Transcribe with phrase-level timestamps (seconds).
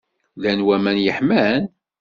[0.37, 1.63] Llan waman yeḥman?